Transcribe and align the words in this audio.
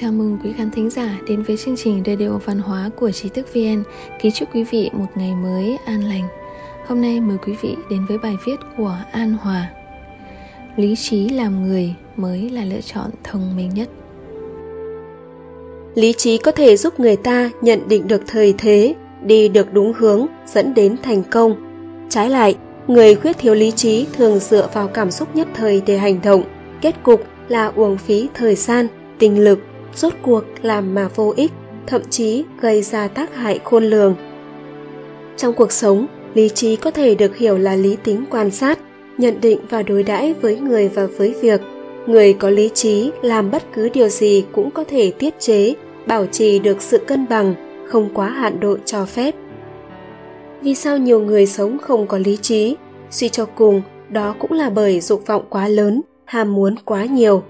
Chào 0.00 0.12
mừng 0.12 0.38
quý 0.44 0.52
khán 0.56 0.70
thính 0.70 0.90
giả 0.90 1.18
đến 1.28 1.42
với 1.42 1.56
chương 1.56 1.76
trình 1.76 2.02
Radio 2.06 2.28
Văn 2.28 2.58
hóa 2.58 2.90
của 2.96 3.10
Trí 3.10 3.28
thức 3.28 3.46
VN. 3.54 3.82
Kính 4.20 4.32
chúc 4.32 4.54
quý 4.54 4.64
vị 4.64 4.90
một 4.92 5.06
ngày 5.14 5.34
mới 5.34 5.78
an 5.86 6.04
lành. 6.04 6.28
Hôm 6.86 7.00
nay 7.00 7.20
mời 7.20 7.36
quý 7.46 7.54
vị 7.62 7.76
đến 7.90 8.06
với 8.08 8.18
bài 8.18 8.36
viết 8.46 8.56
của 8.76 8.96
An 9.12 9.36
Hòa. 9.40 9.70
Lý 10.76 10.96
trí 10.96 11.28
làm 11.28 11.62
người 11.62 11.94
mới 12.16 12.50
là 12.50 12.64
lựa 12.64 12.80
chọn 12.80 13.10
thông 13.24 13.56
minh 13.56 13.70
nhất. 13.74 13.88
Lý 15.94 16.12
trí 16.12 16.38
có 16.38 16.52
thể 16.52 16.76
giúp 16.76 17.00
người 17.00 17.16
ta 17.16 17.50
nhận 17.62 17.88
định 17.88 18.08
được 18.08 18.22
thời 18.26 18.54
thế, 18.58 18.94
đi 19.22 19.48
được 19.48 19.72
đúng 19.72 19.92
hướng, 19.92 20.26
dẫn 20.46 20.74
đến 20.74 20.96
thành 21.02 21.22
công. 21.22 21.54
Trái 22.08 22.30
lại, 22.30 22.54
người 22.86 23.14
khuyết 23.14 23.38
thiếu 23.38 23.54
lý 23.54 23.70
trí 23.70 24.06
thường 24.12 24.38
dựa 24.38 24.68
vào 24.74 24.88
cảm 24.88 25.10
xúc 25.10 25.36
nhất 25.36 25.48
thời 25.54 25.82
để 25.86 25.98
hành 25.98 26.20
động, 26.22 26.42
kết 26.80 27.02
cục 27.02 27.22
là 27.48 27.66
uổng 27.66 27.98
phí 27.98 28.28
thời 28.34 28.54
gian, 28.54 28.86
tinh 29.18 29.44
lực 29.44 29.58
rốt 29.96 30.12
cuộc 30.22 30.44
làm 30.62 30.94
mà 30.94 31.08
vô 31.14 31.32
ích, 31.36 31.52
thậm 31.86 32.02
chí 32.10 32.44
gây 32.60 32.82
ra 32.82 33.08
tác 33.08 33.34
hại 33.34 33.60
khôn 33.64 33.84
lường. 33.84 34.14
Trong 35.36 35.54
cuộc 35.54 35.72
sống, 35.72 36.06
lý 36.34 36.48
trí 36.48 36.76
có 36.76 36.90
thể 36.90 37.14
được 37.14 37.36
hiểu 37.36 37.58
là 37.58 37.76
lý 37.76 37.96
tính 38.04 38.24
quan 38.30 38.50
sát, 38.50 38.78
nhận 39.18 39.40
định 39.40 39.58
và 39.68 39.82
đối 39.82 40.02
đãi 40.02 40.34
với 40.34 40.56
người 40.60 40.88
và 40.88 41.06
với 41.06 41.34
việc. 41.40 41.60
Người 42.06 42.32
có 42.32 42.50
lý 42.50 42.70
trí 42.74 43.10
làm 43.22 43.50
bất 43.50 43.62
cứ 43.74 43.88
điều 43.88 44.08
gì 44.08 44.44
cũng 44.52 44.70
có 44.70 44.84
thể 44.84 45.12
tiết 45.18 45.40
chế, 45.40 45.74
bảo 46.06 46.26
trì 46.26 46.58
được 46.58 46.82
sự 46.82 46.98
cân 46.98 47.26
bằng, 47.28 47.54
không 47.88 48.08
quá 48.14 48.28
hạn 48.28 48.60
độ 48.60 48.76
cho 48.84 49.04
phép. 49.04 49.34
Vì 50.62 50.74
sao 50.74 50.98
nhiều 50.98 51.20
người 51.20 51.46
sống 51.46 51.78
không 51.78 52.06
có 52.06 52.18
lý 52.18 52.36
trí? 52.36 52.76
Suy 53.10 53.28
cho 53.28 53.46
cùng, 53.46 53.82
đó 54.08 54.34
cũng 54.38 54.52
là 54.52 54.70
bởi 54.70 55.00
dục 55.00 55.26
vọng 55.26 55.44
quá 55.50 55.68
lớn, 55.68 56.00
ham 56.24 56.54
muốn 56.54 56.74
quá 56.84 57.04
nhiều. 57.04 57.42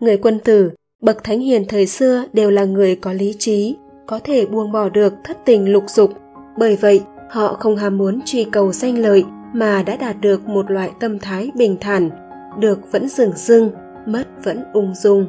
Người 0.00 0.16
quân 0.16 0.40
tử 0.40 0.70
Bậc 1.06 1.24
thánh 1.24 1.40
hiền 1.40 1.64
thời 1.68 1.86
xưa 1.86 2.24
đều 2.32 2.50
là 2.50 2.64
người 2.64 2.96
có 2.96 3.12
lý 3.12 3.34
trí, 3.38 3.76
có 4.06 4.20
thể 4.24 4.46
buông 4.46 4.72
bỏ 4.72 4.88
được 4.88 5.14
thất 5.24 5.36
tình 5.44 5.72
lục 5.72 5.84
dục. 5.88 6.10
Bởi 6.56 6.76
vậy, 6.76 7.00
họ 7.30 7.54
không 7.54 7.76
ham 7.76 7.98
muốn 7.98 8.20
truy 8.24 8.44
cầu 8.44 8.72
danh 8.72 8.98
lợi 8.98 9.24
mà 9.52 9.82
đã 9.82 9.96
đạt 9.96 10.20
được 10.20 10.48
một 10.48 10.70
loại 10.70 10.90
tâm 11.00 11.18
thái 11.18 11.50
bình 11.54 11.76
thản, 11.80 12.10
được 12.58 12.92
vẫn 12.92 13.08
dừng 13.08 13.32
dưng, 13.36 13.70
mất 14.06 14.24
vẫn 14.44 14.64
ung 14.72 14.94
dung. 14.94 15.26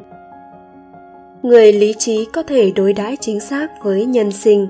Người 1.42 1.72
lý 1.72 1.94
trí 1.98 2.24
có 2.32 2.42
thể 2.42 2.70
đối 2.70 2.92
đãi 2.92 3.16
chính 3.20 3.40
xác 3.40 3.84
với 3.84 4.04
nhân 4.04 4.32
sinh. 4.32 4.68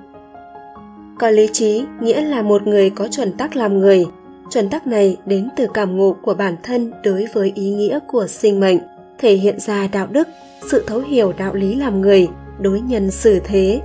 Có 1.18 1.30
lý 1.30 1.48
trí 1.52 1.84
nghĩa 2.00 2.20
là 2.20 2.42
một 2.42 2.66
người 2.66 2.90
có 2.90 3.08
chuẩn 3.08 3.32
tắc 3.32 3.56
làm 3.56 3.78
người. 3.78 4.06
Chuẩn 4.50 4.68
tắc 4.68 4.86
này 4.86 5.16
đến 5.26 5.48
từ 5.56 5.66
cảm 5.74 5.96
ngộ 5.96 6.16
của 6.22 6.34
bản 6.34 6.56
thân 6.62 6.92
đối 7.04 7.26
với 7.32 7.52
ý 7.54 7.70
nghĩa 7.70 7.98
của 8.08 8.26
sinh 8.26 8.60
mệnh, 8.60 8.78
thể 9.18 9.34
hiện 9.34 9.60
ra 9.60 9.86
đạo 9.86 10.06
đức, 10.10 10.28
sự 10.70 10.84
thấu 10.86 11.00
hiểu 11.00 11.32
đạo 11.38 11.54
lý 11.54 11.74
làm 11.74 12.00
người, 12.00 12.28
đối 12.60 12.80
nhân 12.80 13.10
xử 13.10 13.40
thế. 13.44 13.80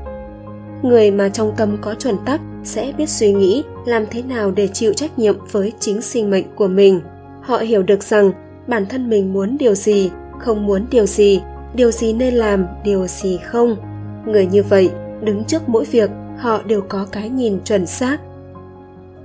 Người 0.82 1.12
mà 1.12 1.30
trong 1.30 1.54
tâm 1.58 1.78
có 1.82 1.96
chuẩn 1.96 2.16
tắc 2.26 2.42
sẽ 2.64 2.94
biết 2.98 3.10
suy 3.10 3.34
nghĩ, 3.34 3.64
làm 3.86 4.06
thế 4.12 4.22
nào 4.22 4.52
để 4.52 4.68
chịu 4.68 4.94
trách 4.94 5.20
nhiệm 5.20 5.36
với 5.52 5.74
chính 5.80 6.02
sinh 6.02 6.30
mệnh 6.30 6.46
của 6.56 6.68
mình. 6.68 7.02
Họ 7.42 7.58
hiểu 7.58 7.84
được 7.84 8.04
rằng, 8.04 8.32
bản 8.68 8.86
thân 8.86 9.10
mình 9.10 9.34
muốn 9.34 9.58
điều 9.58 9.76
gì, 9.76 10.12
không 10.40 10.66
muốn 10.66 10.86
điều 10.92 11.06
gì 11.06 11.42
điều 11.74 11.92
gì 11.92 12.14
nên 12.14 12.34
làm, 12.34 12.66
điều 12.84 13.08
gì 13.08 13.38
không. 13.38 13.76
Người 14.26 14.46
như 14.46 14.64
vậy, 14.64 14.92
đứng 15.22 15.44
trước 15.44 15.70
mỗi 15.70 15.86
việc, 15.86 16.10
họ 16.38 16.62
đều 16.64 16.82
có 16.82 17.08
cái 17.12 17.30
nhìn 17.30 17.60
chuẩn 17.64 17.86
xác. 17.86 18.18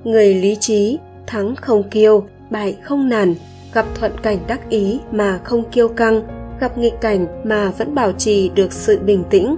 Người 0.05 0.35
lý 0.35 0.57
trí, 0.61 0.99
thắng 1.27 1.57
không 1.57 1.91
kiêu, 1.91 2.25
bại 2.51 2.77
không 2.83 3.09
nản 3.09 3.35
gặp 3.75 3.87
thuận 3.95 4.13
cảnh 4.23 4.39
đắc 4.47 4.71
ý 4.71 5.01
mà 5.13 5.41
không 5.45 5.71
kiêu 5.71 5.89
căng, 5.89 6.23
gặp 6.61 6.79
nghịch 6.79 7.01
cảnh 7.01 7.27
mà 7.45 7.71
vẫn 7.71 7.95
bảo 7.95 8.13
trì 8.13 8.49
được 8.49 8.73
sự 8.73 8.99
bình 8.99 9.25
tĩnh. 9.31 9.57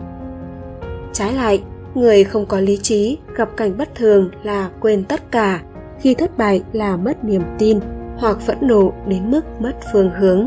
Trái 1.12 1.32
lại, 1.32 1.62
người 1.94 2.24
không 2.24 2.46
có 2.46 2.60
lý 2.60 2.76
trí, 2.76 3.18
gặp 3.36 3.48
cảnh 3.56 3.78
bất 3.78 3.94
thường 3.94 4.30
là 4.42 4.70
quên 4.80 5.04
tất 5.04 5.32
cả, 5.32 5.60
khi 6.00 6.14
thất 6.14 6.38
bại 6.38 6.62
là 6.72 6.96
mất 6.96 7.24
niềm 7.24 7.42
tin 7.58 7.80
hoặc 8.16 8.40
phẫn 8.40 8.56
nộ 8.60 8.92
đến 9.06 9.30
mức 9.30 9.40
mất 9.60 9.72
phương 9.92 10.10
hướng. 10.18 10.46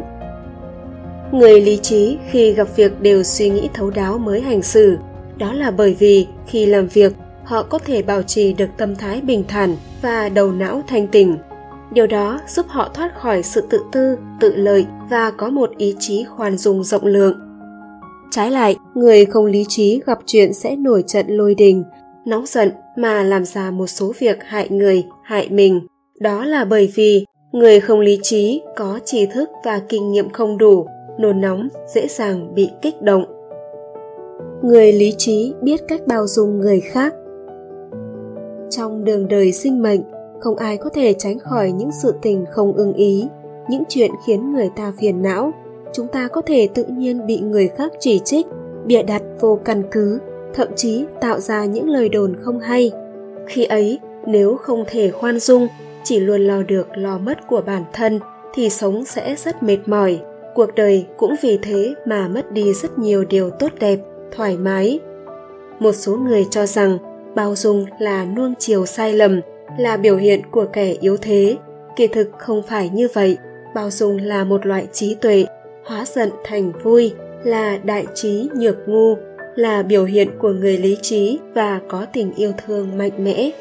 Người 1.32 1.62
lý 1.62 1.78
trí 1.78 2.18
khi 2.30 2.54
gặp 2.54 2.68
việc 2.76 3.02
đều 3.02 3.24
suy 3.24 3.50
nghĩ 3.50 3.70
thấu 3.74 3.90
đáo 3.90 4.18
mới 4.18 4.42
hành 4.42 4.62
xử, 4.62 4.98
đó 5.38 5.54
là 5.54 5.72
bởi 5.72 5.96
vì 6.00 6.28
khi 6.48 6.66
làm 6.66 6.88
việc, 6.88 7.14
họ 7.44 7.64
có 7.64 7.80
thể 7.80 8.02
bảo 8.02 8.22
trì 8.24 8.54
được 8.54 8.70
tâm 8.78 8.96
thái 8.96 9.22
bình 9.22 9.44
thản 9.48 9.76
và 10.02 10.30
đầu 10.30 10.52
não 10.52 10.82
thanh 10.88 11.08
tỉnh 11.08 11.38
điều 11.94 12.08
đó 12.08 12.40
giúp 12.48 12.66
họ 12.70 12.90
thoát 12.94 13.20
khỏi 13.22 13.44
sự 13.44 13.62
tự 13.70 13.80
tư, 13.92 14.18
tự 14.40 14.56
lợi 14.56 14.86
và 15.10 15.32
có 15.32 15.50
một 15.50 15.70
ý 15.78 15.96
chí 16.00 16.24
khoan 16.24 16.58
dung 16.58 16.84
rộng 16.84 17.06
lượng. 17.06 17.40
Trái 18.32 18.52
lại, 18.52 18.76
người 18.96 19.26
không 19.26 19.46
lý 19.46 19.66
trí 19.68 20.02
gặp 20.06 20.20
chuyện 20.26 20.54
sẽ 20.54 20.76
nổi 20.76 21.04
trận 21.08 21.28
lôi 21.28 21.56
đình, 21.56 21.84
nóng 22.26 22.46
giận 22.46 22.72
mà 22.98 23.24
làm 23.24 23.46
ra 23.46 23.72
một 23.72 23.88
số 23.88 24.14
việc 24.20 24.38
hại 24.44 24.70
người, 24.70 25.06
hại 25.24 25.50
mình. 25.50 25.88
Đó 26.20 26.46
là 26.46 26.66
bởi 26.66 26.92
vì 26.96 27.26
người 27.52 27.80
không 27.80 28.00
lý 28.00 28.20
trí 28.22 28.62
có 28.76 29.00
tri 29.06 29.26
thức 29.26 29.50
và 29.64 29.82
kinh 29.90 30.12
nghiệm 30.12 30.30
không 30.30 30.58
đủ, 30.58 30.86
nôn 31.20 31.42
nóng, 31.42 31.68
dễ 31.94 32.08
dàng 32.08 32.56
bị 32.56 32.70
kích 32.82 33.02
động. 33.02 33.26
Người 34.64 34.94
lý 34.94 35.14
trí 35.18 35.54
biết 35.62 35.82
cách 35.88 36.02
bao 36.08 36.28
dung 36.28 36.60
người 36.60 36.80
khác. 36.80 37.14
Trong 38.70 39.04
đường 39.04 39.28
đời 39.28 39.52
sinh 39.52 39.82
mệnh 39.82 40.02
không 40.44 40.56
ai 40.56 40.78
có 40.78 40.90
thể 40.90 41.14
tránh 41.14 41.40
khỏi 41.40 41.72
những 41.72 41.92
sự 41.92 42.14
tình 42.22 42.46
không 42.52 42.74
ưng 42.74 42.94
ý, 42.94 43.28
những 43.70 43.84
chuyện 43.90 44.12
khiến 44.26 44.52
người 44.52 44.70
ta 44.76 44.94
phiền 45.00 45.22
não. 45.22 45.52
Chúng 45.94 46.08
ta 46.08 46.28
có 46.28 46.42
thể 46.42 46.68
tự 46.74 46.84
nhiên 46.84 47.28
bị 47.28 47.40
người 47.40 47.68
khác 47.68 47.92
chỉ 48.00 48.20
trích, 48.20 48.48
bịa 48.86 49.04
đặt 49.04 49.22
vô 49.40 49.60
căn 49.66 49.84
cứ, 49.92 50.20
thậm 50.54 50.68
chí 50.76 51.06
tạo 51.22 51.40
ra 51.40 51.66
những 51.66 51.90
lời 51.90 52.10
đồn 52.10 52.36
không 52.42 52.60
hay. 52.60 52.92
Khi 53.48 53.66
ấy, 53.66 54.00
nếu 54.26 54.56
không 54.56 54.84
thể 54.88 55.12
khoan 55.12 55.40
dung, 55.40 55.68
chỉ 56.04 56.20
luôn 56.20 56.42
lo 56.42 56.64
được 56.64 56.88
lo 56.98 57.18
mất 57.18 57.48
của 57.48 57.62
bản 57.66 57.84
thân, 57.94 58.20
thì 58.54 58.70
sống 58.70 59.06
sẽ 59.06 59.36
rất 59.36 59.64
mệt 59.64 59.78
mỏi. 59.86 60.20
Cuộc 60.56 60.76
đời 60.76 61.06
cũng 61.18 61.36
vì 61.42 61.60
thế 61.62 61.94
mà 62.06 62.28
mất 62.28 62.52
đi 62.52 62.74
rất 62.74 63.00
nhiều 63.00 63.26
điều 63.26 63.50
tốt 63.50 63.72
đẹp, 63.80 64.00
thoải 64.36 64.58
mái. 64.58 65.00
Một 65.80 65.92
số 65.92 66.18
người 66.18 66.46
cho 66.50 66.66
rằng 66.66 66.98
bao 67.36 67.56
dung 67.56 67.86
là 68.00 68.26
nuông 68.26 68.54
chiều 68.60 68.86
sai 68.86 69.14
lầm 69.14 69.42
là 69.78 69.98
biểu 69.98 70.18
hiện 70.18 70.42
của 70.52 70.66
kẻ 70.74 70.96
yếu 71.02 71.18
thế. 71.18 71.58
Kỳ 71.96 72.08
thực 72.08 72.30
không 72.38 72.62
phải 72.68 72.90
như 72.90 73.08
vậy. 73.14 73.38
Bao 73.76 73.90
dung 73.92 74.18
là 74.18 74.44
một 74.44 74.66
loại 74.66 74.88
trí 74.92 75.16
tuệ, 75.16 75.46
hóa 75.86 76.06
giận 76.06 76.30
thành 76.44 76.72
vui, 76.84 77.14
là 77.44 77.78
đại 77.84 78.06
trí 78.16 78.50
nhược 78.56 78.76
ngu, 78.88 79.16
là 79.56 79.84
biểu 79.84 80.06
hiện 80.06 80.30
của 80.40 80.50
người 80.50 80.78
lý 80.78 80.98
trí 81.02 81.40
và 81.54 81.80
có 81.90 82.06
tình 82.14 82.34
yêu 82.36 82.52
thương 82.66 82.98
mạnh 82.98 83.24
mẽ. 83.24 83.52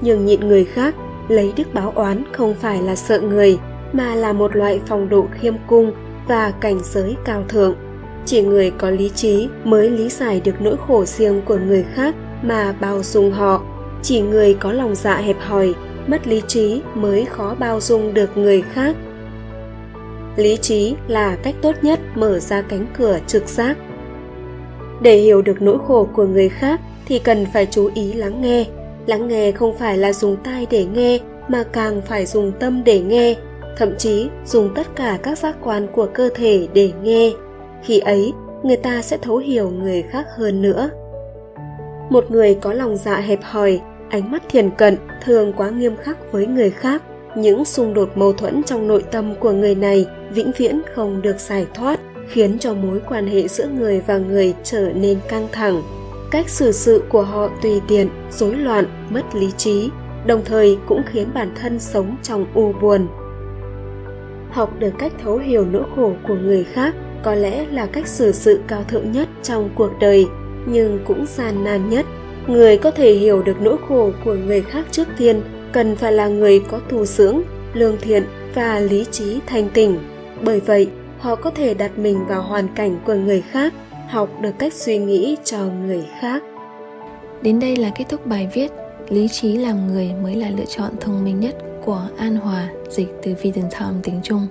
Nhưng 0.00 0.26
nhịn 0.26 0.40
người 0.40 0.64
khác, 0.64 0.94
lấy 1.28 1.52
đức 1.56 1.74
báo 1.74 1.92
oán 1.94 2.22
không 2.32 2.54
phải 2.54 2.82
là 2.82 2.96
sợ 2.96 3.20
người, 3.20 3.58
mà 3.92 4.14
là 4.14 4.32
một 4.32 4.56
loại 4.56 4.80
phong 4.86 5.08
độ 5.08 5.26
khiêm 5.40 5.54
cung 5.66 5.92
và 6.28 6.50
cảnh 6.50 6.80
giới 6.84 7.16
cao 7.24 7.44
thượng. 7.48 7.74
Chỉ 8.26 8.42
người 8.42 8.70
có 8.70 8.90
lý 8.90 9.10
trí 9.14 9.48
mới 9.64 9.90
lý 9.90 10.08
giải 10.08 10.40
được 10.44 10.54
nỗi 10.60 10.76
khổ 10.86 11.04
riêng 11.04 11.42
của 11.44 11.58
người 11.66 11.84
khác 11.94 12.14
mà 12.42 12.74
bao 12.80 13.02
dung 13.02 13.30
họ 13.30 13.62
chỉ 14.04 14.20
người 14.20 14.54
có 14.54 14.72
lòng 14.72 14.94
dạ 14.94 15.16
hẹp 15.16 15.36
hòi, 15.40 15.74
mất 16.06 16.26
lý 16.26 16.42
trí 16.46 16.82
mới 16.94 17.24
khó 17.24 17.54
bao 17.58 17.80
dung 17.80 18.14
được 18.14 18.36
người 18.36 18.62
khác. 18.62 18.96
Lý 20.36 20.56
trí 20.56 20.94
là 21.08 21.36
cách 21.42 21.54
tốt 21.62 21.74
nhất 21.82 22.00
mở 22.14 22.38
ra 22.38 22.62
cánh 22.62 22.86
cửa 22.98 23.18
trực 23.26 23.48
giác. 23.48 23.76
Để 25.02 25.16
hiểu 25.16 25.42
được 25.42 25.62
nỗi 25.62 25.78
khổ 25.86 26.08
của 26.12 26.26
người 26.26 26.48
khác 26.48 26.80
thì 27.06 27.18
cần 27.18 27.46
phải 27.52 27.66
chú 27.66 27.90
ý 27.94 28.12
lắng 28.12 28.42
nghe. 28.42 28.64
Lắng 29.06 29.28
nghe 29.28 29.52
không 29.52 29.78
phải 29.78 29.98
là 29.98 30.12
dùng 30.12 30.36
tai 30.44 30.66
để 30.70 30.84
nghe, 30.84 31.18
mà 31.48 31.64
càng 31.72 32.02
phải 32.06 32.26
dùng 32.26 32.52
tâm 32.60 32.84
để 32.84 33.00
nghe, 33.00 33.34
thậm 33.76 33.98
chí 33.98 34.28
dùng 34.46 34.74
tất 34.74 34.86
cả 34.96 35.18
các 35.22 35.38
giác 35.38 35.56
quan 35.62 35.86
của 35.92 36.06
cơ 36.14 36.28
thể 36.34 36.68
để 36.74 36.92
nghe. 37.02 37.30
Khi 37.82 37.98
ấy, 37.98 38.32
người 38.62 38.76
ta 38.76 39.02
sẽ 39.02 39.18
thấu 39.22 39.36
hiểu 39.36 39.70
người 39.70 40.02
khác 40.02 40.26
hơn 40.36 40.62
nữa. 40.62 40.90
Một 42.10 42.30
người 42.30 42.54
có 42.54 42.72
lòng 42.72 42.96
dạ 42.96 43.16
hẹp 43.16 43.38
hòi 43.42 43.80
ánh 44.10 44.30
mắt 44.30 44.42
thiền 44.48 44.70
cận 44.70 44.96
thường 45.24 45.52
quá 45.56 45.70
nghiêm 45.70 45.96
khắc 45.96 46.32
với 46.32 46.46
người 46.46 46.70
khác. 46.70 47.02
Những 47.36 47.64
xung 47.64 47.94
đột 47.94 48.08
mâu 48.16 48.32
thuẫn 48.32 48.62
trong 48.62 48.88
nội 48.88 49.04
tâm 49.10 49.34
của 49.40 49.52
người 49.52 49.74
này 49.74 50.06
vĩnh 50.30 50.52
viễn 50.58 50.82
không 50.94 51.22
được 51.22 51.40
giải 51.40 51.66
thoát, 51.74 52.00
khiến 52.28 52.58
cho 52.58 52.74
mối 52.74 53.00
quan 53.08 53.26
hệ 53.26 53.48
giữa 53.48 53.68
người 53.78 54.00
và 54.06 54.18
người 54.18 54.54
trở 54.64 54.90
nên 54.94 55.18
căng 55.28 55.48
thẳng. 55.52 55.82
Cách 56.30 56.48
xử 56.48 56.72
sự 56.72 57.02
của 57.08 57.22
họ 57.22 57.50
tùy 57.62 57.80
tiện, 57.88 58.08
rối 58.30 58.56
loạn, 58.56 58.84
mất 59.10 59.34
lý 59.34 59.50
trí, 59.56 59.90
đồng 60.26 60.44
thời 60.44 60.78
cũng 60.86 61.02
khiến 61.06 61.28
bản 61.34 61.54
thân 61.60 61.80
sống 61.80 62.16
trong 62.22 62.46
u 62.54 62.72
buồn. 62.72 63.08
Học 64.50 64.72
được 64.78 64.92
cách 64.98 65.12
thấu 65.22 65.38
hiểu 65.38 65.64
nỗi 65.64 65.84
khổ 65.96 66.12
của 66.28 66.34
người 66.34 66.64
khác 66.64 66.94
có 67.22 67.34
lẽ 67.34 67.66
là 67.70 67.86
cách 67.86 68.08
xử 68.08 68.32
sự 68.32 68.60
cao 68.66 68.84
thượng 68.88 69.12
nhất 69.12 69.28
trong 69.42 69.70
cuộc 69.74 69.90
đời, 70.00 70.26
nhưng 70.66 70.98
cũng 71.06 71.26
gian 71.26 71.64
nan 71.64 71.90
nhất 71.90 72.06
người 72.46 72.76
có 72.76 72.90
thể 72.90 73.12
hiểu 73.12 73.42
được 73.42 73.60
nỗi 73.60 73.76
khổ 73.88 74.10
của 74.24 74.34
người 74.34 74.62
khác 74.62 74.86
trước 74.90 75.08
tiên, 75.18 75.40
cần 75.72 75.96
phải 75.96 76.12
là 76.12 76.28
người 76.28 76.60
có 76.70 76.80
thù 76.88 77.04
dưỡng, 77.04 77.42
lương 77.74 77.96
thiện 78.00 78.24
và 78.54 78.80
lý 78.80 79.04
trí 79.10 79.40
thanh 79.46 79.68
tỉnh 79.68 79.98
bởi 80.42 80.60
vậy, 80.60 80.88
họ 81.18 81.34
có 81.34 81.50
thể 81.50 81.74
đặt 81.74 81.98
mình 81.98 82.26
vào 82.26 82.42
hoàn 82.42 82.68
cảnh 82.74 82.96
của 83.06 83.14
người 83.14 83.40
khác, 83.40 83.74
học 84.08 84.28
được 84.40 84.52
cách 84.58 84.72
suy 84.72 84.98
nghĩ 84.98 85.36
cho 85.44 85.58
người 85.86 86.04
khác. 86.20 86.42
Đến 87.42 87.60
đây 87.60 87.76
là 87.76 87.90
kết 87.90 88.04
thúc 88.08 88.26
bài 88.26 88.48
viết, 88.54 88.70
lý 89.08 89.28
trí 89.28 89.56
làm 89.56 89.86
người 89.86 90.10
mới 90.22 90.36
là 90.36 90.50
lựa 90.50 90.64
chọn 90.68 90.90
thông 91.00 91.24
minh 91.24 91.40
nhất 91.40 91.56
của 91.84 92.08
an 92.16 92.36
hòa, 92.36 92.68
dịch 92.90 93.08
từ 93.22 93.34
vision 93.42 93.70
time 93.70 94.00
tiếng 94.02 94.20
trung. 94.22 94.46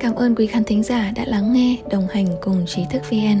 Cảm 0.00 0.14
ơn 0.14 0.34
quý 0.34 0.46
khán 0.46 0.64
thính 0.64 0.82
giả 0.82 1.12
đã 1.16 1.24
lắng 1.26 1.52
nghe, 1.52 1.76
đồng 1.90 2.06
hành 2.06 2.26
cùng 2.40 2.64
trí 2.66 2.82
thức 2.90 3.02
vn 3.10 3.40